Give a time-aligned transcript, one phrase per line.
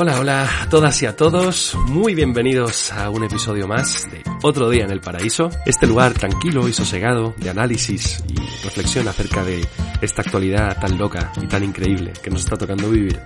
[0.00, 4.70] Hola, hola a todas y a todos, muy bienvenidos a un episodio más de Otro
[4.70, 9.66] Día en el Paraíso, este lugar tranquilo y sosegado de análisis y reflexión acerca de
[10.00, 13.18] esta actualidad tan loca y tan increíble que nos está tocando vivir,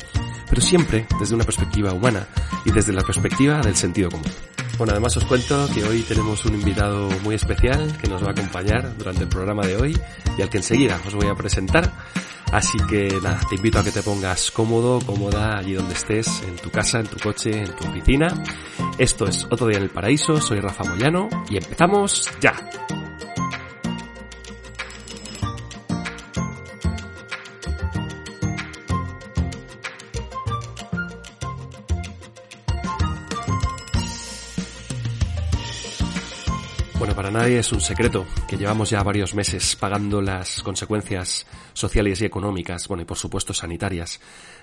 [0.48, 2.26] pero siempre desde una perspectiva humana
[2.64, 4.32] y desde la perspectiva del sentido común.
[4.78, 8.32] Bueno, además os cuento que hoy tenemos un invitado muy especial que nos va a
[8.32, 9.98] acompañar durante el programa de hoy
[10.38, 11.92] y al que enseguida os voy a presentar
[12.52, 16.56] Así que nada, te invito a que te pongas cómodo, cómoda allí donde estés, en
[16.56, 18.28] tu casa, en tu coche, en tu oficina.
[18.98, 22.52] Esto es Otro Día en el Paraíso, soy Rafa Moyano y empezamos ya.
[37.32, 42.86] Nadie es un secreto que llevamos ya varios meses pagando las consecuencias sociales y económicas,
[42.88, 44.20] bueno, y por supuesto sanitarias,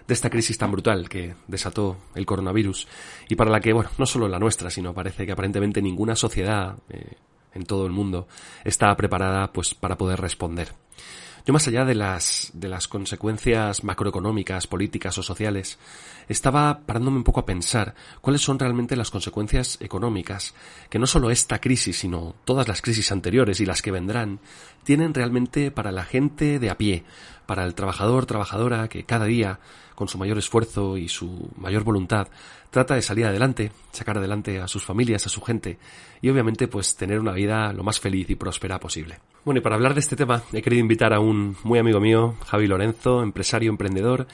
[0.07, 2.87] de esta crisis tan brutal que desató el coronavirus
[3.27, 6.77] y para la que, bueno, no solo la nuestra, sino parece que aparentemente ninguna sociedad
[6.89, 7.15] eh,
[7.53, 8.27] en todo el mundo
[8.63, 10.69] está preparada pues para poder responder.
[11.45, 15.79] Yo más allá de las, de las consecuencias macroeconómicas, políticas o sociales,
[16.27, 20.53] estaba parándome un poco a pensar cuáles son realmente las consecuencias económicas
[20.89, 24.39] que no solo esta crisis, sino todas las crisis anteriores y las que vendrán,
[24.83, 27.03] tienen realmente para la gente de a pie,
[27.45, 29.59] para el trabajador, trabajadora que cada día,
[29.95, 32.27] con su mayor esfuerzo y su mayor voluntad,
[32.69, 35.77] trata de salir adelante, sacar adelante a sus familias, a su gente
[36.21, 39.19] y obviamente pues tener una vida lo más feliz y próspera posible.
[39.45, 42.35] Bueno, y para hablar de este tema he querido invitar a un muy amigo mío,
[42.45, 44.27] Javi Lorenzo, empresario, emprendedor,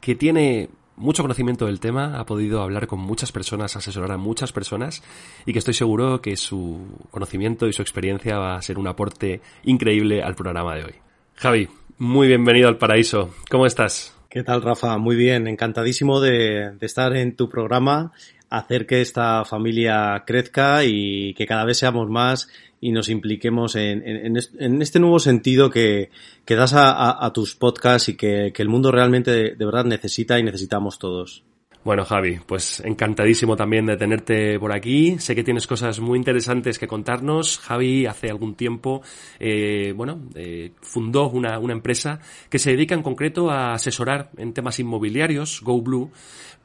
[0.00, 4.52] que tiene mucho conocimiento del tema, ha podido hablar con muchas personas, asesorar a muchas
[4.52, 5.02] personas
[5.46, 9.40] y que estoy seguro que su conocimiento y su experiencia va a ser un aporte
[9.64, 10.94] increíble al programa de hoy.
[11.34, 11.68] Javi,
[11.98, 13.34] muy bienvenido al paraíso.
[13.50, 14.14] ¿Cómo estás?
[14.32, 14.96] ¿Qué tal, Rafa?
[14.96, 18.12] Muy bien, encantadísimo de, estar en tu programa,
[18.58, 22.48] hacer que esta familia crezca y que cada vez seamos más
[22.80, 26.10] y nos impliquemos en, en, este nuevo sentido que,
[26.44, 30.38] que das a, tus podcasts y que, que el mundo realmente de, de verdad necesita
[30.38, 31.44] y necesitamos todos.
[31.84, 35.18] Bueno, Javi, pues encantadísimo también de tenerte por aquí.
[35.18, 37.58] Sé que tienes cosas muy interesantes que contarnos.
[37.58, 39.02] Javi hace algún tiempo,
[39.40, 44.52] eh, bueno, eh, fundó una, una empresa que se dedica en concreto a asesorar en
[44.52, 46.12] temas inmobiliarios, GoBlue,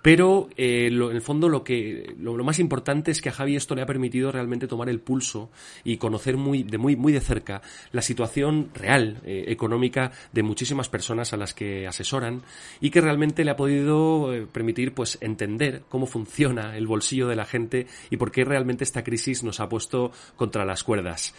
[0.01, 3.55] pero eh, lo, en el fondo lo que lo, más importante es que a Javi
[3.55, 5.49] esto le ha permitido realmente tomar el pulso
[5.83, 10.89] y conocer muy de muy muy de cerca la situación real eh, económica de muchísimas
[10.89, 12.41] personas a las que asesoran
[12.79, 17.35] y que realmente le ha podido eh, permitir pues entender cómo funciona el bolsillo de
[17.35, 21.33] la gente y por qué realmente esta crisis nos ha puesto contra las cuerdas.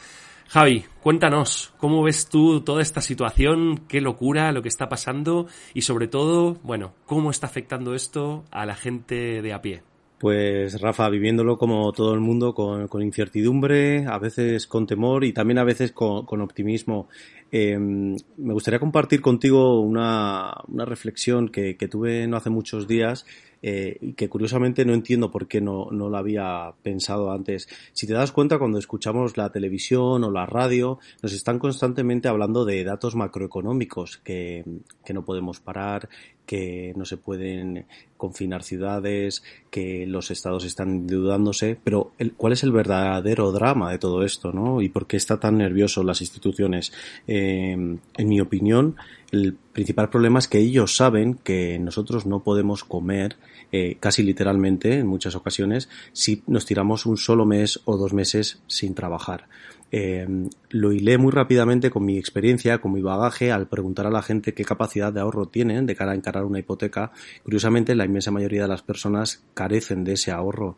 [0.50, 3.82] Javi, cuéntanos, ¿cómo ves tú toda esta situación?
[3.86, 5.46] ¿Qué locura lo que está pasando?
[5.74, 9.82] Y sobre todo, bueno, ¿cómo está afectando esto a la gente de a pie?
[10.18, 15.58] Pues Rafa, viviéndolo como todo el mundo, con, incertidumbre, a veces con temor y también
[15.58, 17.10] a veces con, optimismo.
[17.52, 23.26] Eh, me gustaría compartir contigo una, una reflexión que, que, tuve no hace muchos días
[23.62, 27.68] eh, que curiosamente no entiendo por qué no, no la había pensado antes.
[27.92, 32.64] Si te das cuenta, cuando escuchamos la televisión o la radio, nos están constantemente hablando
[32.64, 34.64] de datos macroeconómicos que,
[35.04, 36.08] que no podemos parar,
[36.48, 37.84] que no se pueden
[38.16, 43.98] confinar ciudades, que los estados están endeudándose, pero el, ¿cuál es el verdadero drama de
[43.98, 44.80] todo esto, no?
[44.80, 46.92] ¿Y por qué está tan nervioso las instituciones?
[47.26, 48.96] Eh, en mi opinión,
[49.30, 53.36] el principal problema es que ellos saben que nosotros no podemos comer
[53.72, 58.62] eh, casi literalmente en muchas ocasiones si nos tiramos un solo mes o dos meses
[58.66, 59.48] sin trabajar.
[59.90, 60.26] Eh,
[60.70, 64.52] lo hilé muy rápidamente con mi experiencia, con mi bagaje, al preguntar a la gente
[64.52, 67.12] qué capacidad de ahorro tienen de cara a encarar una hipoteca.
[67.42, 70.76] Curiosamente, la inmensa mayoría de las personas carecen de ese ahorro.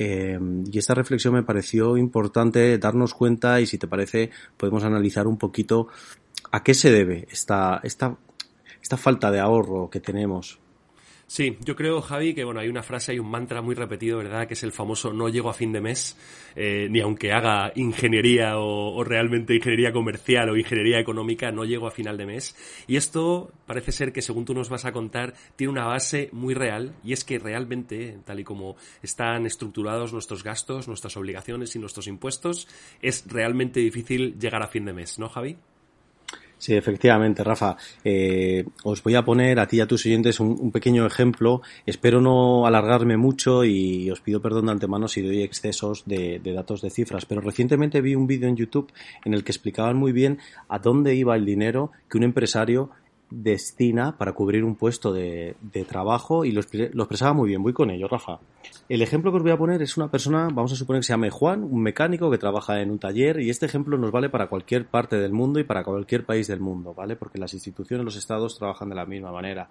[0.00, 0.38] Eh,
[0.70, 5.38] y esta reflexión me pareció importante darnos cuenta y si te parece podemos analizar un
[5.38, 5.88] poquito
[6.50, 8.16] a qué se debe esta, esta,
[8.82, 10.58] esta falta de ahorro que tenemos.
[11.30, 14.48] Sí, yo creo, Javi, que bueno, hay una frase, hay un mantra muy repetido, ¿verdad?
[14.48, 16.16] Que es el famoso no llego a fin de mes,
[16.56, 21.86] eh, ni aunque haga ingeniería o, o, realmente ingeniería comercial o ingeniería económica, no llego
[21.86, 22.56] a final de mes.
[22.86, 26.54] Y esto parece ser que, según tú nos vas a contar, tiene una base muy
[26.54, 31.78] real, y es que realmente, tal y como están estructurados nuestros gastos, nuestras obligaciones y
[31.78, 32.68] nuestros impuestos,
[33.02, 35.58] es realmente difícil llegar a fin de mes, ¿no, Javi?
[36.58, 37.76] Sí, efectivamente, Rafa.
[38.04, 41.62] Eh, os voy a poner a ti y a tus oyentes un, pequeño ejemplo.
[41.86, 46.82] Espero no alargarme mucho y os pido perdón de antemano si doy excesos de datos
[46.82, 48.92] de cifras, pero recientemente vi un vídeo en YouTube
[49.24, 50.38] en el que explicaban muy bien
[50.68, 52.90] a dónde iba el dinero que un empresario
[53.30, 55.54] destina para cubrir un puesto de,
[55.88, 57.62] trabajo y lo, expresaba muy bien.
[57.62, 58.38] Voy con ello, Rafa.
[58.88, 61.12] El ejemplo que os voy a poner es una persona, vamos a suponer que se
[61.12, 64.48] llame Juan, un mecánico que trabaja en un taller y este ejemplo nos vale para
[64.48, 67.16] cualquier parte del mundo y para cualquier país del mundo, ¿vale?
[67.16, 69.68] Porque las instituciones, los estados trabajan de la misma manera.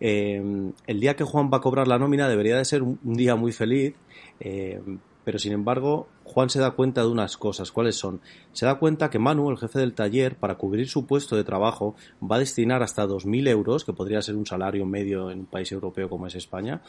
[0.00, 3.36] Eh, el día que Juan va a cobrar la nómina debería de ser un, día
[3.36, 3.94] muy feliz.
[4.40, 4.80] Eh,
[5.24, 7.72] pero sin embargo, Juan se da cuenta de unas cosas.
[7.72, 8.20] ¿Cuáles son?
[8.52, 11.94] Se da cuenta que Manu, el jefe del taller, para cubrir su puesto de trabajo,
[12.22, 15.72] va a destinar hasta 2.000 euros, que podría ser un salario medio en un país
[15.72, 16.82] europeo como es España,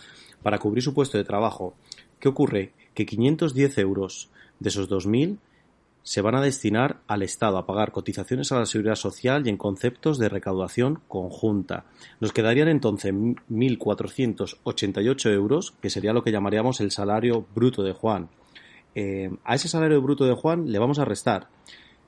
[0.43, 1.75] para cubrir su puesto de trabajo.
[2.19, 2.73] ¿Qué ocurre?
[2.93, 4.29] Que 510 euros
[4.59, 5.37] de esos 2.000
[6.05, 9.57] se van a destinar al Estado a pagar cotizaciones a la seguridad social y en
[9.57, 11.85] conceptos de recaudación conjunta.
[12.19, 18.29] Nos quedarían entonces 1.488 euros, que sería lo que llamaríamos el salario bruto de Juan.
[18.93, 21.47] Eh, a ese salario bruto de Juan le vamos a restar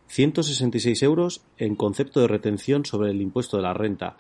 [0.10, 4.16] 166 euros en concepto de retención sobre el impuesto de la renta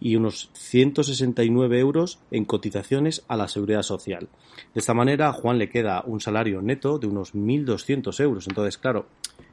[0.00, 4.28] y unos 169 euros en cotizaciones a la seguridad social.
[4.74, 8.46] De esta manera, a Juan le queda un salario neto de unos 1.200 euros.
[8.48, 9.06] Entonces, claro,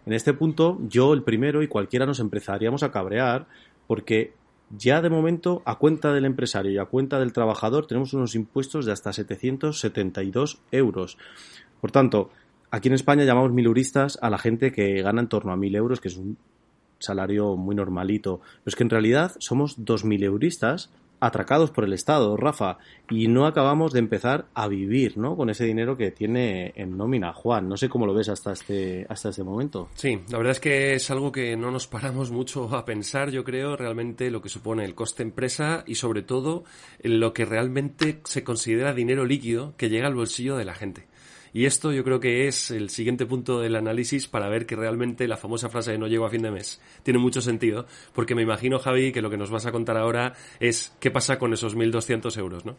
[0.05, 3.47] en este punto yo, el primero y cualquiera nos empezaríamos a cabrear
[3.87, 4.33] porque
[4.77, 8.85] ya de momento, a cuenta del empresario y a cuenta del trabajador, tenemos unos impuestos
[8.85, 11.17] de hasta 772 euros.
[11.81, 12.31] Por tanto,
[12.71, 16.01] aquí en España llamamos miluristas a la gente que gana en torno a 1.000 euros,
[16.01, 16.37] que es un
[17.05, 18.39] salario muy normalito.
[18.39, 22.77] Pero es que en realidad somos 2.000 euristas atracados por el Estado, Rafa,
[23.09, 25.35] y no acabamos de empezar a vivir, ¿no?
[25.35, 27.67] Con ese dinero que tiene en nómina Juan.
[27.67, 29.89] No sé cómo lo ves hasta este, hasta este momento.
[29.95, 33.43] Sí, la verdad es que es algo que no nos paramos mucho a pensar, yo
[33.43, 36.63] creo, realmente lo que supone el coste empresa y sobre todo
[37.01, 41.07] lo que realmente se considera dinero líquido que llega al bolsillo de la gente.
[41.55, 45.25] Y esto yo creo que es el siguiente punto del análisis para ver que realmente
[45.25, 48.41] la famosa frase de no llego a fin de mes tiene mucho sentido, porque me
[48.41, 51.77] imagino, Javi, que lo que nos vas a contar ahora es qué pasa con esos
[51.77, 52.75] 1.200 euros, ¿no?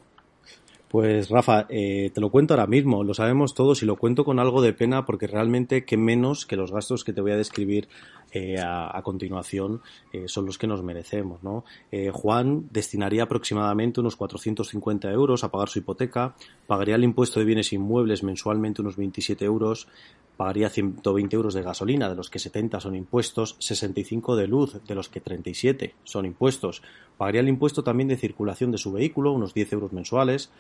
[0.91, 4.39] Pues Rafa, eh, te lo cuento ahora mismo, lo sabemos todos y lo cuento con
[4.39, 7.89] algo de pena porque realmente qué menos que los gastos que te voy a describir
[8.37, 9.81] eh, a, continuación
[10.13, 11.43] eh, son los que nos merecemos.
[11.43, 11.65] ¿no?
[12.13, 16.35] Juan destinaría aproximadamente unos 450 euros a pagar su hipoteca,
[16.67, 19.89] pagaría el impuesto de bienes inmuebles mensualmente unos 27 euros,
[20.37, 24.95] pagaría 120 euros de gasolina, de los que 70 son impuestos, 65 de luz, de
[24.95, 26.83] los que 37 son impuestos.
[27.17, 30.51] Pagaría el impuesto también de circulación de su vehículo, unos 10 euros mensuales,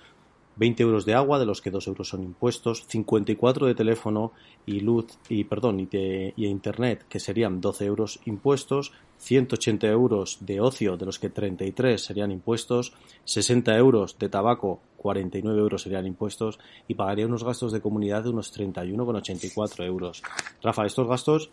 [0.57, 4.33] 20 euros de agua, de los que 2 euros son impuestos, 54 de teléfono
[4.65, 10.39] y luz y perdón y, de, y internet, que serían 12 euros impuestos, 180 euros
[10.41, 12.93] de ocio, de los que 33 serían impuestos,
[13.25, 16.59] 60 euros de tabaco, 49 euros serían impuestos
[16.89, 20.23] y pagaría unos gastos de comunidad de unos 31,84 euros.
[20.63, 21.51] Rafa, estos gastos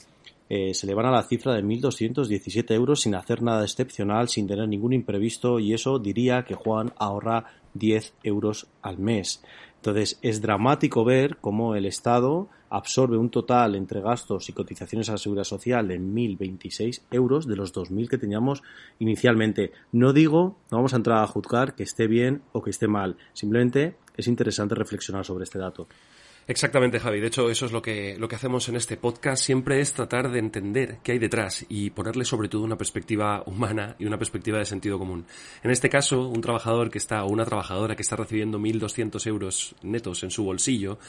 [0.49, 4.47] eh, se le van a la cifra de 1.217 euros sin hacer nada excepcional, sin
[4.47, 9.43] tener ningún imprevisto y eso diría que Juan ahorra 10 euros al mes.
[9.77, 15.11] Entonces es dramático ver cómo el Estado absorbe un total entre gastos y cotizaciones a
[15.11, 18.63] la seguridad social de 1.026 euros de los 2.000 que teníamos
[18.97, 19.71] inicialmente.
[19.91, 23.17] No digo, no vamos a entrar a juzgar que esté bien o que esté mal,
[23.33, 25.87] simplemente es interesante reflexionar sobre este dato.
[26.47, 27.21] Exactamente, Javi.
[27.21, 29.43] De hecho, eso es lo que, lo que hacemos en este podcast.
[29.43, 33.95] Siempre es tratar de entender qué hay detrás y ponerle sobre todo una perspectiva humana
[33.97, 35.25] y una perspectiva de sentido común.
[35.63, 39.75] En este caso, un trabajador que está o una trabajadora que está recibiendo 1.200 euros
[39.83, 40.99] netos en su bolsillo,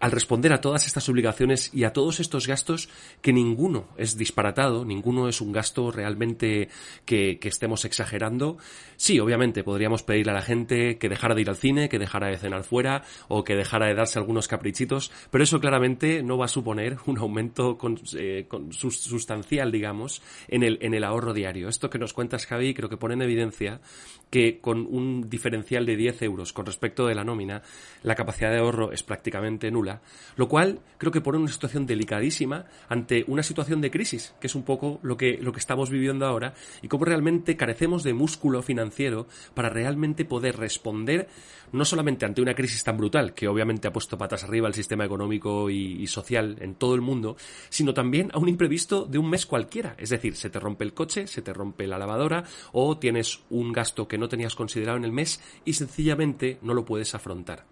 [0.00, 2.88] al responder a todas estas obligaciones y a todos estos gastos,
[3.22, 6.68] que ninguno es disparatado, ninguno es un gasto realmente
[7.04, 8.58] que, estemos exagerando,
[8.96, 12.26] sí, obviamente podríamos pedirle a la gente que dejara de ir al cine, que dejara
[12.26, 16.46] de cenar fuera o que dejara de darse algunos caprichitos, pero eso claramente no va
[16.46, 17.78] a suponer un aumento
[18.18, 21.68] eh, sustancial, digamos, en el, en el ahorro diario.
[21.68, 23.80] Esto que nos cuentas, Javi, creo que pone en evidencia
[24.30, 27.62] que con un diferencial de 10 euros con respecto de la nómina,
[28.02, 30.00] la capacidad de ahorro es prácticamente nula,
[30.36, 34.54] lo cual creo que pone una situación delicadísima ante una situación de crisis, que es
[34.54, 38.62] un poco lo que, lo que estamos viviendo ahora, y cómo realmente carecemos de músculo
[38.62, 41.28] financiero para realmente poder responder
[41.72, 45.04] no solamente ante una crisis tan brutal, que obviamente ha puesto patas arriba el sistema
[45.04, 47.36] económico y, social en todo el mundo,
[47.68, 49.94] sino también a un imprevisto de un mes cualquiera.
[49.98, 53.72] Es decir, se te rompe el coche, se te rompe la lavadora, o tienes un
[53.72, 57.64] gasto que no tenías considerado en el mes y sencillamente no lo puedes afrontar.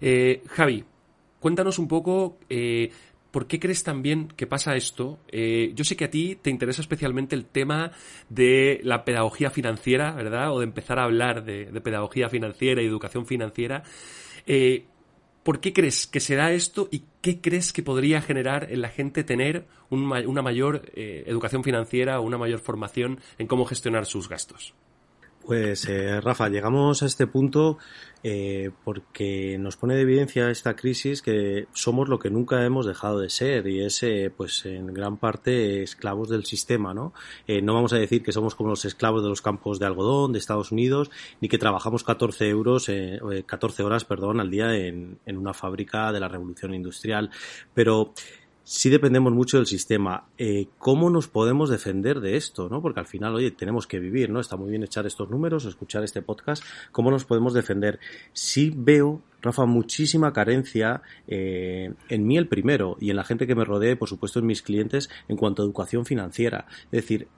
[0.00, 0.84] Eh, Javi,
[1.40, 2.90] cuéntanos un poco eh,
[3.30, 5.18] ¿Por qué crees también que pasa esto?
[5.28, 7.92] Eh, yo sé que a ti te interesa especialmente el tema
[8.30, 10.50] de la pedagogía financiera, ¿verdad?
[10.50, 13.82] O de empezar a hablar de, pedagogía financiera y educación financiera.
[15.42, 18.88] ¿Por qué crees que se da esto y qué crees que podría generar en la
[18.88, 24.74] gente tener una mayor educación financiera o una mayor formación en cómo gestionar sus gastos?
[25.48, 27.78] Pues eh, Rafa, llegamos a este punto
[28.22, 33.20] eh, porque nos pone de evidencia esta crisis que somos lo que nunca hemos dejado
[33.20, 37.14] de ser y es eh, pues en gran parte esclavos del sistema, ¿no?
[37.62, 40.38] no vamos a decir que somos como los esclavos de los campos de algodón de
[40.38, 42.90] Estados Unidos ni que trabajamos 14 euros,
[43.46, 47.30] 14 horas, perdón, al día en, en una fábrica de la revolución industrial,
[47.72, 48.12] pero
[48.68, 50.24] sí dependemos mucho del sistema.
[50.36, 52.68] Eh, ¿Cómo nos podemos defender de esto?
[52.68, 52.82] ¿no?
[52.82, 54.40] Porque al final, oye, tenemos que vivir, ¿no?
[54.40, 56.62] Está muy bien echar estos números, escuchar este podcast.
[56.92, 57.98] ¿Cómo nos podemos defender?
[58.34, 63.54] Sí veo, Rafa, muchísima carencia eh, en mí el primero y en la gente que
[63.54, 66.66] me rodee, por supuesto en mis clientes, en cuanto a educación financiera.
[66.68, 67.28] Es decir,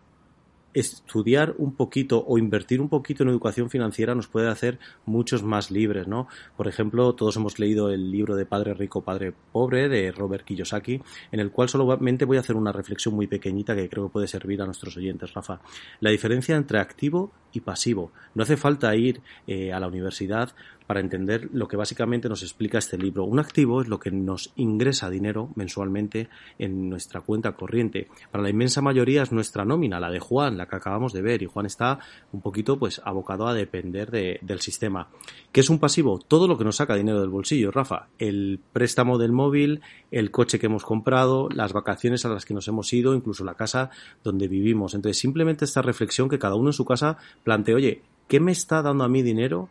[0.75, 5.71] estudiar un poquito o invertir un poquito en educación financiera nos puede hacer muchos más
[5.71, 6.29] libres, ¿no?
[6.57, 11.01] Por ejemplo, todos hemos leído el libro de Padre Rico, Padre Pobre de Robert Kiyosaki,
[11.33, 14.29] en el cual solamente voy a hacer una reflexión muy pequeñita que creo que puede
[14.29, 15.61] servir a nuestros oyentes, Rafa.
[16.01, 18.13] La diferencia entre activo y pasivo.
[18.35, 20.55] No hace falta ir eh, a la universidad
[20.91, 23.23] para entender lo que básicamente nos explica este libro.
[23.23, 26.29] Un activo es lo que nos ingresa dinero mensualmente
[26.59, 28.09] en nuestra cuenta corriente.
[28.33, 31.43] Para la inmensa mayoría es nuestra nómina, la de Juan, la que acabamos de ver,
[31.43, 32.01] y Juan está
[32.33, 35.07] un poquito pues abocado a depender del sistema.
[35.53, 36.19] ¿Qué es un pasivo?
[36.19, 38.09] Todo lo que nos saca dinero del bolsillo, Rafa.
[38.19, 42.67] El préstamo del móvil, el coche que hemos comprado, las vacaciones a las que nos
[42.67, 43.91] hemos ido, incluso la casa
[44.25, 44.95] donde vivimos.
[44.95, 48.83] Entonces, simplemente esta reflexión que cada uno en su casa plantee, oye, ¿qué me está
[48.83, 49.69] dando a mí dinero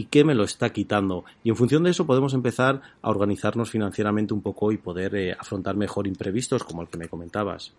[0.00, 1.26] y qué me lo está quitando.
[1.44, 5.36] Y en función de eso podemos empezar a organizarnos financieramente un poco y poder eh,
[5.38, 7.74] afrontar mejor imprevistos como el que me comentabas.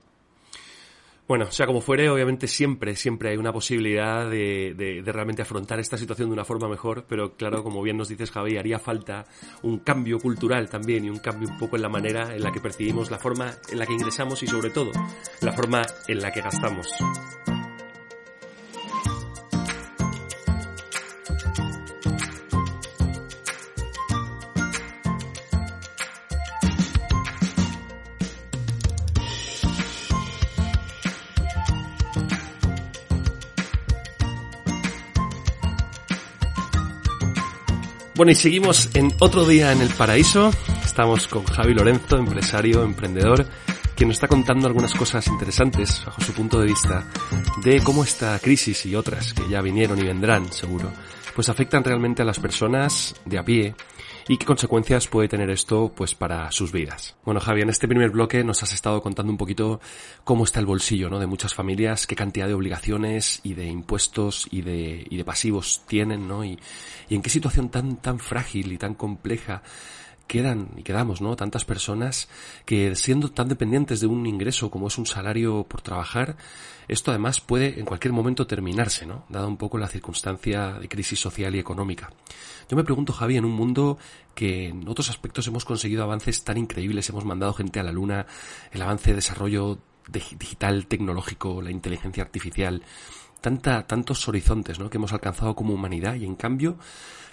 [1.27, 5.97] Bueno, sea como fuere, obviamente siempre, siempre hay una posibilidad de, de, realmente afrontar esta
[5.97, 9.25] situación de una forma mejor, pero claro, como bien nos dices Javi, haría falta
[9.63, 12.59] un cambio cultural también y un cambio un poco en la manera en la que
[12.59, 14.91] percibimos la forma en la que ingresamos y sobre todo
[15.41, 16.87] la forma en la que gastamos.
[38.21, 40.51] Bueno, y seguimos en otro día en el paraíso.
[40.85, 43.47] Estamos con Javi Lorenzo, empresario, emprendedor,
[43.95, 47.03] que nos está contando algunas cosas interesantes bajo su punto de vista
[47.63, 50.91] de cómo esta crisis y otras que ya vinieron y vendrán, seguro,
[51.33, 53.73] pues afectan realmente a las personas de a pie
[54.31, 57.17] y qué consecuencias puede tener esto pues para sus vidas.
[57.25, 59.81] Bueno, Javi, en este primer bloque nos has estado contando un poquito
[60.23, 61.19] cómo está el bolsillo, ¿no?
[61.19, 65.83] de muchas familias, qué cantidad de obligaciones y de impuestos y de, y de pasivos
[65.85, 66.45] tienen, ¿no?
[66.45, 66.57] Y,
[67.09, 69.63] y en qué situación tan tan frágil y tan compleja
[70.31, 71.35] quedan y quedamos, ¿no?
[71.35, 72.29] Tantas personas
[72.63, 76.37] que siendo tan dependientes de un ingreso como es un salario por trabajar,
[76.87, 79.25] esto además puede en cualquier momento terminarse, ¿no?
[79.27, 82.13] Dada un poco la circunstancia de crisis social y económica.
[82.69, 83.97] Yo me pregunto, Javi, en un mundo
[84.33, 88.25] que en otros aspectos hemos conseguido avances tan increíbles, hemos mandado gente a la luna,
[88.71, 92.83] el avance de desarrollo digital, tecnológico, la inteligencia artificial,
[93.41, 94.89] tanta, tantos horizontes ¿no?
[94.89, 96.77] que hemos alcanzado como humanidad y en cambio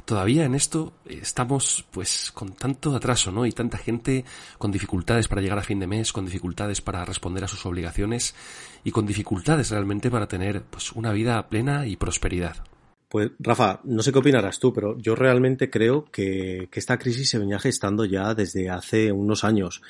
[0.04, 3.46] todavía en esto estamos pues con tanto atraso ¿no?
[3.46, 4.24] y tanta gente
[4.56, 8.34] con dificultades para llegar a fin de mes, con dificultades para responder a sus obligaciones
[8.82, 12.56] y con dificultades realmente para tener pues una vida plena y prosperidad.
[13.08, 17.30] Pues Rafa, no sé qué opinarás tú, pero yo realmente creo que, que esta crisis
[17.30, 19.80] se venía gestando ya desde hace unos años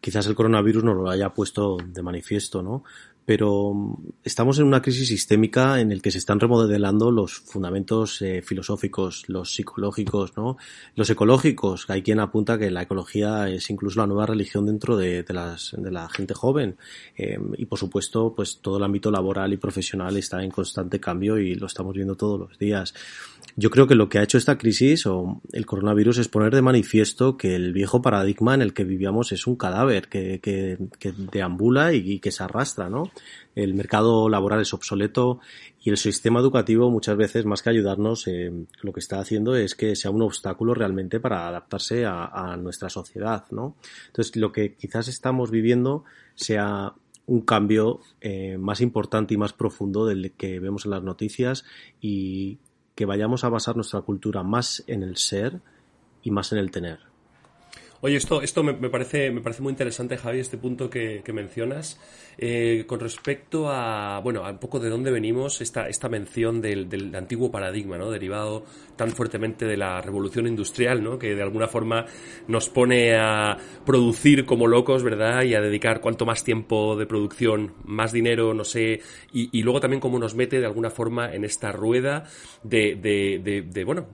[0.00, 2.84] quizás el coronavirus nos lo haya puesto de manifiesto, ¿no?
[3.24, 8.42] Pero estamos en una crisis sistémica en el que se están remodelando los fundamentos eh,
[8.42, 10.56] filosóficos, los psicológicos, ¿no?
[10.96, 11.88] Los ecológicos.
[11.88, 15.90] Hay quien apunta que la ecología es incluso la nueva religión dentro de, las, de
[15.90, 16.76] la gente joven.
[17.16, 21.38] Em, y por supuesto, pues todo el ámbito laboral y profesional está en constante cambio
[21.38, 22.94] y lo estamos viendo todos los días.
[23.56, 26.62] Yo creo que lo que ha hecho esta crisis o el coronavirus es poner de
[26.62, 31.12] manifiesto que el viejo paradigma en el que vivíamos es un cadáver que, que, que
[31.12, 33.10] deambula y que se arrastra, ¿no?
[33.54, 35.40] El mercado laboral es obsoleto
[35.82, 39.74] y el sistema educativo muchas veces, más que ayudarnos, eh, lo que está haciendo es
[39.74, 43.76] que sea un obstáculo realmente para adaptarse a, nuestra sociedad, ¿no?
[44.08, 46.94] Entonces, lo que quizás estamos viviendo sea
[47.26, 51.64] un cambio eh, más importante y más profundo del que vemos en las noticias
[52.00, 52.58] y
[52.94, 55.60] que vayamos a basar nuestra cultura más en el ser
[56.22, 57.09] y más en el tener.
[58.02, 62.00] Oye, esto, esto me, parece, me parece muy interesante, Javi, este punto que, mencionas.
[62.38, 66.88] Eh, con respecto a, bueno, a un poco de dónde venimos, esta, esta mención del,
[66.88, 68.10] del, antiguo paradigma, ¿no?
[68.10, 68.64] Derivado
[68.96, 71.18] tan fuertemente de la revolución industrial, ¿no?
[71.18, 72.06] Que de alguna forma
[72.48, 75.42] nos pone a producir como locos, ¿verdad?
[75.42, 79.02] Y a dedicar cuanto más tiempo de producción, más dinero, no sé.
[79.30, 82.24] Y, y luego también cómo nos mete de alguna forma en esta rueda
[82.62, 84.06] de, de, de, de bueno,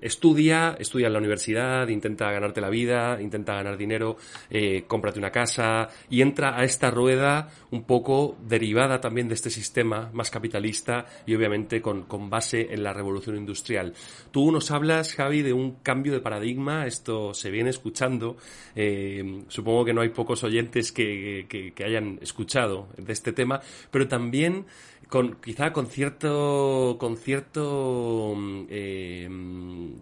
[0.00, 4.16] estudia, estudia en la universidad, intenta ganarte la vida, intenta ganar dinero,
[4.50, 9.50] eh, cómprate una casa y entra a esta rueda un poco derivada también de este
[9.50, 13.94] sistema más capitalista y obviamente con, con base en la revolución industrial.
[14.30, 18.36] Tú nos hablas, Javi, de un cambio de paradigma, esto se viene escuchando,
[18.74, 23.60] eh, supongo que no hay pocos oyentes que, que, que hayan escuchado de este tema,
[23.90, 24.66] pero también
[25.14, 28.34] con quizá con cierto con cierto
[28.68, 29.28] eh,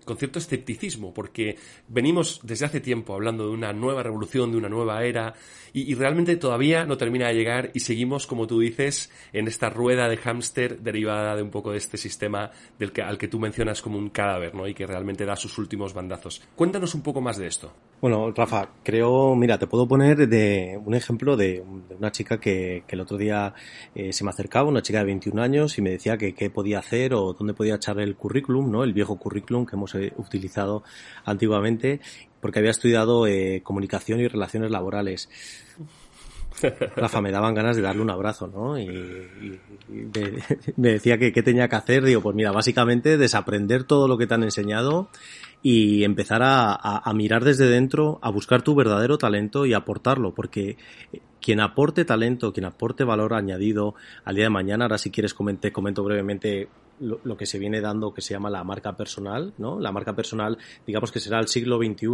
[0.07, 4.71] con cierto escepticismo porque venimos desde hace tiempo hablando de una nueva revolución de una
[4.71, 5.35] nueva era
[5.75, 10.09] y, realmente todavía no termina de llegar y seguimos como tú dices en esta rueda
[10.09, 13.83] de hámster derivada de un poco de este sistema del que al que tú mencionas
[13.83, 14.67] como un cadáver ¿no?
[14.67, 17.71] y que realmente da sus últimos bandazos cuéntanos un poco más de esto
[18.03, 21.65] bueno Rafa creo mira te puedo poner de un ejemplo de,
[21.99, 23.55] una chica que, que el otro día
[23.95, 26.81] eh, se me acercaba una chica de 21 años y me decía que qué podía
[26.81, 28.83] hacer o dónde podía echar el currículum, ¿no?
[28.85, 30.83] El viejo currículum que hemos eh, utilizado
[31.25, 32.01] antiguamente,
[32.41, 35.29] porque había estudiado eh, comunicación y relaciones laborales.
[36.97, 38.79] Rafa, me daban ganas de darle un abrazo, ¿no?
[38.79, 38.87] Y,
[40.77, 42.05] me, decía que qué tenía que hacer.
[42.05, 45.09] Digo, pues mira, básicamente desaprender todo lo que te han enseñado
[45.63, 50.77] y empezar a, a, mirar desde dentro, a buscar tu verdadero talento y aportarlo, porque
[51.41, 55.73] quien aporte talento, quien aporte valor añadido al día de mañana, ahora si quieres comenté,
[55.73, 56.69] comento brevemente
[57.01, 59.81] lo, que se viene dando que se llama la marca personal, ¿no?
[59.81, 62.07] La marca personal, digamos que será al siglo XXI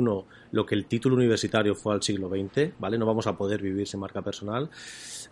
[0.53, 2.99] lo que el título universitario fue al siglo XX, ¿vale?
[2.99, 4.71] No vamos a poder vivir sin marca personal.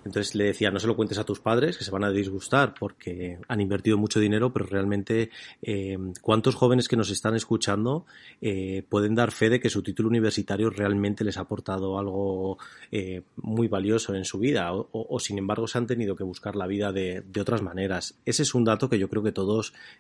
[0.05, 2.75] Entonces le decía, no se lo cuentes a tus padres, que se van a disgustar
[2.79, 5.31] porque han invertido mucho dinero, pero realmente
[5.63, 8.05] eh, cuántos jóvenes que nos están escuchando
[8.41, 12.59] eh, pueden dar fe de que su título universitario realmente les ha aportado algo
[12.93, 16.67] eh, muy valioso en su vida o, sin embargo se han tenido que buscar la
[16.67, 18.19] vida de, de otras maneras.
[18.25, 19.46] Ese es un dato que yo creo que todos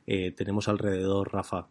[0.06, 1.68] eh, tenemos alrededor, Rafa.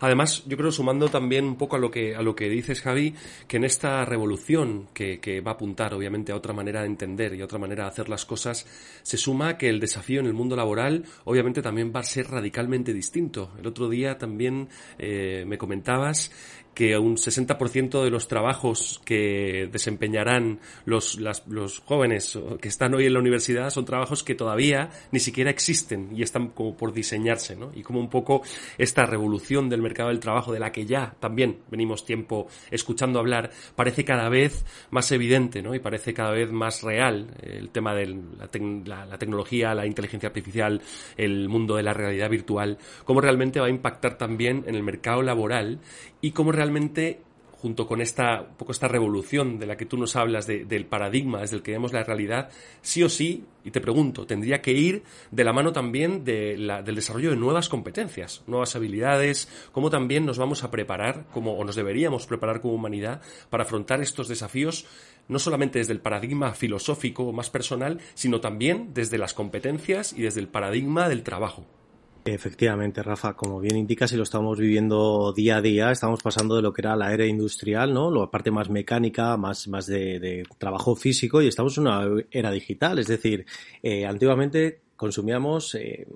[0.00, 3.14] Además, yo creo, sumando también un poco a lo que, a lo que dices, Javi,
[3.46, 7.40] que en esta revolución que, va a apuntar, obviamente, a otra manera de entender y
[7.40, 8.66] a otra manera de hacer las cosas,
[9.02, 12.92] se suma que el desafío en el mundo laboral, obviamente, también va a ser radicalmente
[12.92, 13.52] distinto.
[13.58, 16.30] El otro día también eh, me comentabas
[16.80, 23.12] que un 60% de los trabajos que desempeñarán los, los jóvenes que están hoy en
[23.12, 27.70] la universidad son trabajos que todavía ni siquiera existen y están como por diseñarse, ¿no?
[27.74, 28.40] Y como un poco
[28.78, 33.50] esta revolución del mercado del trabajo de la que ya también venimos tiempo escuchando hablar,
[33.76, 35.74] parece cada vez más evidente, ¿no?
[35.74, 38.06] Y parece cada vez más real el tema de
[38.86, 40.80] la, la tecnología, la inteligencia artificial,
[41.18, 45.20] el mundo de la realidad virtual, cómo realmente va a impactar también en el mercado
[45.20, 45.80] laboral
[46.22, 46.69] y cómo realmente
[47.60, 51.40] junto con esta, un poco esta revolución de la que tú nos hablas del paradigma
[51.40, 52.48] desde el que vemos la realidad,
[52.80, 57.30] sí o sí, y te pregunto, tendría que ir de la mano también del desarrollo
[57.30, 62.26] de nuevas competencias, nuevas habilidades, cómo también nos vamos a preparar, como, o nos deberíamos
[62.26, 64.86] preparar como humanidad para afrontar estos desafíos,
[65.28, 70.40] no solamente desde el paradigma filosófico más personal, sino también desde las competencias y desde
[70.40, 71.66] el paradigma del trabajo.
[72.22, 76.60] Efectivamente, Rafa, como bien indicas y lo estamos viviendo día a día, estamos pasando de
[76.60, 78.10] lo que era la era industrial, ¿no?
[78.10, 82.98] La parte más mecánica, más, más de, trabajo físico y estamos en una era digital.
[82.98, 83.46] Es decir,
[83.82, 86.06] eh, antiguamente consumíamos eh,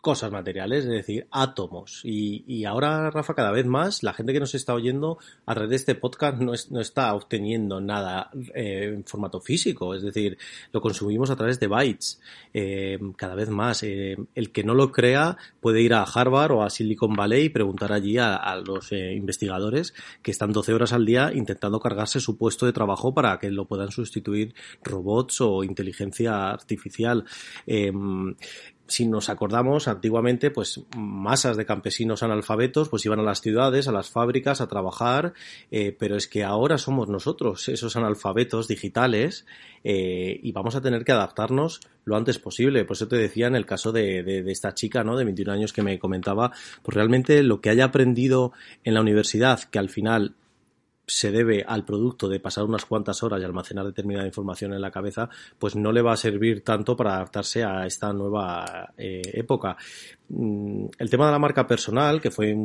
[0.00, 2.00] cosas materiales, es decir, átomos.
[2.04, 5.70] Y, y, ahora, Rafa, cada vez más, la gente que nos está oyendo a través
[5.70, 10.38] de este podcast no, no está obteniendo nada eh, en formato físico, es decir,
[10.72, 12.20] lo consumimos a través de bytes.
[12.54, 16.62] Eh, cada vez más, eh, el que no lo crea puede ir a Harvard o
[16.62, 20.92] a Silicon Valley y preguntar allí a, a los eh, investigadores que están 12 horas
[20.92, 25.64] al día intentando cargarse su puesto de trabajo para que lo puedan sustituir robots o
[25.64, 27.24] inteligencia artificial.
[28.90, 33.92] Si nos acordamos, antiguamente, pues masas de campesinos analfabetos, pues iban a las ciudades, a
[33.92, 35.32] las fábricas a trabajar,
[35.70, 39.46] eh, pero es que ahora somos nosotros esos analfabetos digitales
[39.84, 42.84] eh, y vamos a tener que adaptarnos lo antes posible.
[42.84, 45.16] Por eso te decía en el caso de, de, de, esta chica, ¿no?
[45.16, 46.50] De 21 años que me comentaba,
[46.82, 50.34] pues realmente lo que haya aprendido en la universidad, que al final
[51.10, 54.90] se debe al producto de pasar unas cuantas horas y almacenar determinada información en la
[54.90, 59.76] cabeza, pues no le va a servir tanto para adaptarse a esta nueva eh, época.
[60.28, 62.56] Mm, el tema de la marca personal, que fue,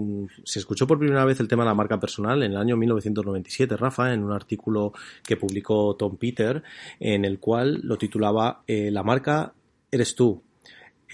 [0.44, 3.76] se escuchó por primera vez el tema de la marca personal en el año 1997,
[3.78, 6.62] Rafa, en un artículo que publicó Tom Peter,
[7.00, 9.54] en el cual lo titulaba eh, La marca
[9.92, 10.44] eres tú,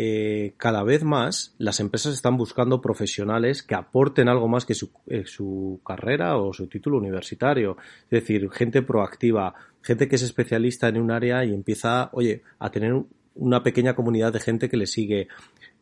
[0.03, 4.89] eh, cada vez más las empresas están buscando profesionales que aporten algo más que su,
[5.05, 7.77] eh, su, carrera o su título universitario.
[8.05, 12.71] Es decir, gente proactiva, gente que es especialista en un área y empieza, oye, a
[12.71, 12.99] tener
[13.35, 15.27] una pequeña comunidad de gente que le sigue,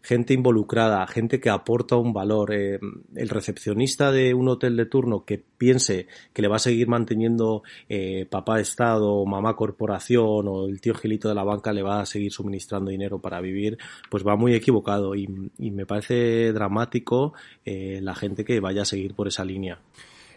[0.02, 2.54] gente involucrada, gente que aporta un valor.
[2.54, 2.80] Eh,
[3.16, 7.64] el recepcionista de un hotel de turno que piense que le va a seguir manteniendo
[7.88, 12.06] eh, papá Estado, mamá corporación o el tío Gilito de la banca le va a
[12.06, 13.78] seguir suministrando dinero para vivir,
[14.10, 15.28] pues va muy equivocado y,
[15.70, 17.34] me parece dramático
[17.64, 19.80] eh, la gente que vaya a seguir por esa línea.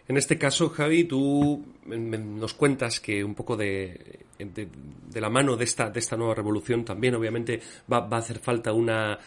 [0.09, 5.65] En este caso, Javi, tú nos cuentas que un poco de, de, la mano de
[5.65, 9.19] esta, de esta nueva revolución también, obviamente, va, va a hacer falta una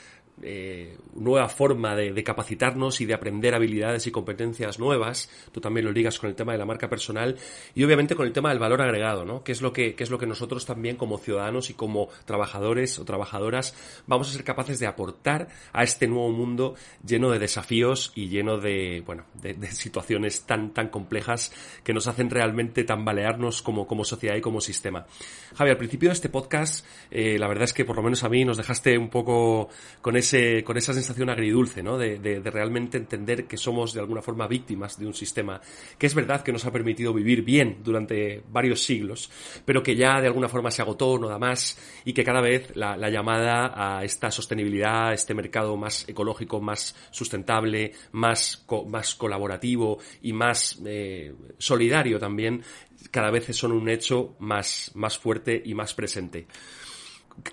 [0.42, 5.30] eh, nueva forma de, capacitarnos y de aprender habilidades y competencias nuevas.
[5.52, 7.38] Tú también lo ligas con el tema de la marca personal
[7.74, 9.44] y obviamente con el tema del valor agregado, ¿no?
[9.44, 13.06] Que es lo que, es lo que nosotros también como ciudadanos y como trabajadores o
[13.06, 13.76] trabajadoras
[14.08, 18.58] vamos a ser capaces de aportar a este nuevo mundo lleno de desafíos y lleno
[18.58, 24.36] de, bueno, de, situaciones tan, tan complejas que nos hacen realmente tambalearnos como, como sociedad
[24.36, 25.06] y como sistema.
[25.56, 28.30] Javi, al principio de este podcast, eh, la verdad es que por lo menos a
[28.30, 29.70] mí nos dejaste un poco
[30.02, 30.18] con
[30.64, 31.98] con esa sensación agridulce, ¿no?
[31.98, 35.60] De, realmente entender que somos de alguna forma víctimas de un sistema
[35.98, 39.30] que es verdad que nos ha permitido vivir bien durante varios siglos,
[39.66, 42.76] pero que ya de alguna forma se agotó, no da más, y que cada vez
[42.76, 50.34] la, llamada a esta sostenibilidad, este mercado más ecológico, más sustentable, más, más colaborativo y
[50.34, 52.64] más eh, solidario también,
[53.12, 56.48] cada vez son un hecho más, más fuerte y más presente.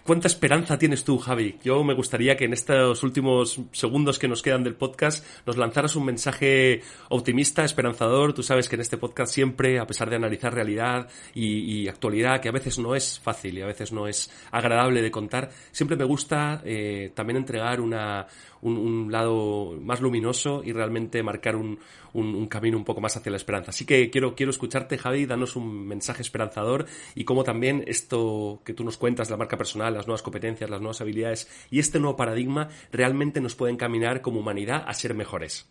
[0.05, 1.59] ¿Cuánta esperanza tienes tú, Javi?
[1.64, 5.97] Yo me gustaría que en estos últimos segundos que nos quedan del podcast nos lanzaras
[5.97, 8.33] un mensaje optimista, esperanzador.
[8.33, 12.49] Tú sabes que en este podcast siempre, a pesar de analizar realidad y, actualidad, que
[12.49, 16.05] a veces no es fácil y a veces no es agradable de contar, siempre me
[16.05, 18.27] gusta eh, también entregar una,
[18.62, 21.79] un, lado más luminoso y realmente marcar un,
[22.14, 23.70] un, camino un poco más hacia la esperanza.
[23.70, 28.75] Así que quiero, quiero escucharte, Javi, danos un mensaje esperanzador y cómo también esto que
[28.75, 32.16] tú nos cuentas, la marca personal, las nuevas competencias, las nuevas habilidades y este nuevo
[32.16, 35.68] paradigma realmente nos pueden caminar como humanidad a ser mejores.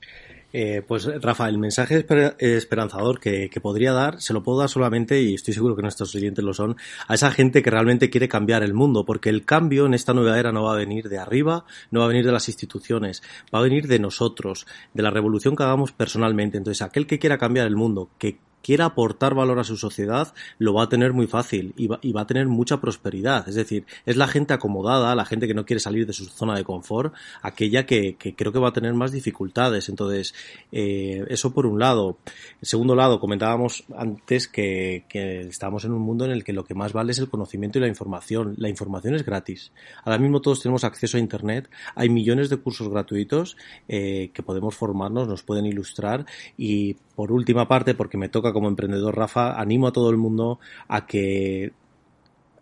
[0.53, 2.05] Eh, pues Rafa, el mensaje
[2.39, 6.43] esperanzador que, podría dar, se lo puedo dar solamente, y estoy seguro que nuestros oyentes
[6.43, 6.75] lo son,
[7.07, 10.39] a esa gente que realmente quiere cambiar el mundo, porque el cambio en esta nueva
[10.39, 13.21] era no va a venir de arriba, no va a venir de las instituciones,
[13.53, 16.57] va a venir de nosotros, de la revolución que hagamos personalmente.
[16.57, 20.73] Entonces, aquel que quiera cambiar el mundo, que quiera aportar valor a su sociedad, lo
[20.73, 23.47] va a tener muy fácil y va, y va, a tener mucha prosperidad.
[23.47, 26.55] Es decir, es la gente acomodada, la gente que no quiere salir de su zona
[26.55, 29.89] de confort, aquella que, que creo que va a tener más dificultades.
[29.89, 30.33] Entonces,
[30.71, 32.17] eh, eso por un lado.
[32.61, 36.63] En segundo lado, comentábamos antes que, que estamos en un mundo en el que lo
[36.63, 38.55] que más vale es el conocimiento y la información.
[38.57, 39.71] La información es gratis.
[40.03, 41.69] Ahora mismo todos tenemos acceso a Internet.
[41.95, 46.25] Hay millones de cursos gratuitos eh, que podemos formarnos, nos pueden ilustrar
[46.57, 50.59] y por última parte, porque me toca como emprendedor, Rafa, animo a todo el mundo
[50.87, 51.71] a que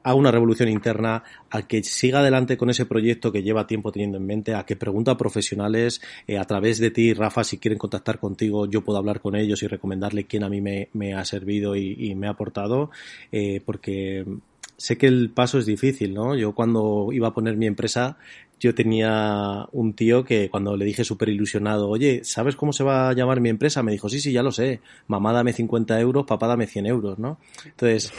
[0.04, 4.18] haga una revolución interna, a que siga adelante con ese proyecto que lleva tiempo teniendo
[4.18, 7.78] en mente, a que pregunte a profesionales eh, a través de ti, Rafa, si quieren
[7.78, 11.76] contactar contigo, yo puedo hablar con ellos y recomendarle quién a mí me, ha servido
[11.76, 12.92] y, me ha aportado,
[13.32, 14.26] eh, porque
[14.78, 16.36] sé que el paso es difícil, ¿no?
[16.36, 18.18] Yo cuando iba a poner mi empresa
[18.60, 23.10] yo tenía un tío que cuando le dije súper ilusionado, oye, ¿sabes cómo se va
[23.10, 23.84] a llamar mi empresa?
[23.84, 24.82] Me dijo, sí, sí, ya lo sé.
[25.08, 27.40] Mamá dame 50 euros, papá dame 100 euros, ¿no?
[27.66, 28.12] Entonces,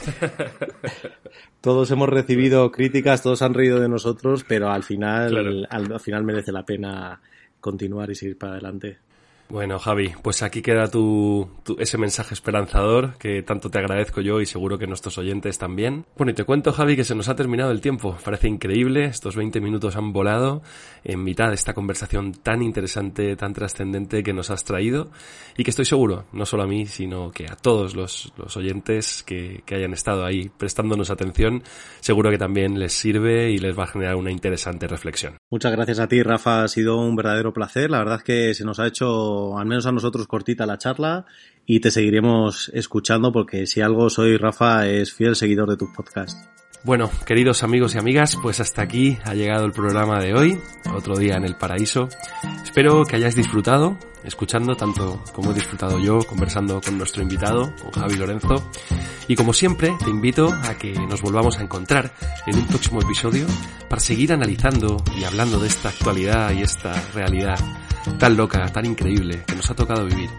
[1.60, 6.52] todos hemos recibido críticas, todos han reído de nosotros, pero al final, al final merece
[6.52, 7.20] la pena
[7.60, 8.98] continuar y seguir para adelante.
[9.50, 14.46] Bueno, Javi, pues aquí queda tu, ese mensaje esperanzador que tanto te agradezco yo y
[14.46, 16.06] seguro que nuestros oyentes también.
[16.16, 18.16] Bueno, y te cuento, Javi, que se nos ha terminado el tiempo.
[18.24, 20.62] Parece increíble, estos 20 minutos han volado
[21.02, 25.10] en mitad de esta conversación tan interesante, tan trascendente que nos has traído
[25.56, 29.64] y que estoy seguro, no solo a mí, sino que a todos los, oyentes que,
[29.66, 31.64] que hayan estado ahí prestándonos atención,
[31.98, 35.38] seguro que también les sirve y les va a generar una interesante reflexión.
[35.50, 36.62] Muchas gracias a ti, Rafa.
[36.62, 37.90] Ha sido un verdadero placer.
[37.90, 41.26] La verdad que se nos ha hecho al menos a nosotros cortita la charla
[41.66, 46.48] y te seguiremos escuchando porque si algo soy Rafa es fiel seguidor de tus podcasts.
[46.82, 50.58] Bueno, queridos amigos y amigas, pues hasta aquí ha llegado el programa de hoy,
[50.94, 52.08] otro día en el paraíso.
[52.64, 57.92] Espero que hayáis disfrutado, escuchando tanto como he disfrutado yo, conversando con nuestro invitado, con
[57.92, 58.64] Javi Lorenzo.
[59.28, 62.14] Y como siempre, te invito a que nos volvamos a encontrar
[62.46, 63.46] en un próximo episodio
[63.90, 67.58] para seguir analizando y hablando de esta actualidad y esta realidad
[68.18, 70.30] tan loca, tan increíble que nos ha tocado vivir.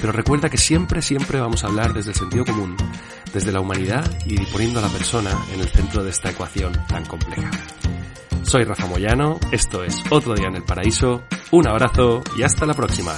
[0.00, 2.76] Pero recuerda que siempre, siempre vamos a hablar desde el sentido común,
[3.32, 7.04] desde la humanidad y poniendo a la persona en el centro de esta ecuación tan
[7.04, 7.50] compleja.
[8.42, 12.74] Soy Rafa Moyano, esto es Otro Día en el Paraíso, un abrazo y hasta la
[12.74, 13.12] próxima.